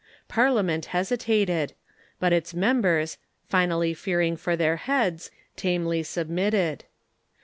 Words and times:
Par 0.27 0.47
liament 0.47 0.85
hesitated; 0.85 1.73
but 2.19 2.33
its 2.33 2.55
members, 2.55 3.19
finally 3.47 3.93
fearing 3.93 4.35
for 4.35 4.55
their 4.55 4.77
heads, 4.77 5.29
tamely 5.55 6.01
submitted. 6.01 6.85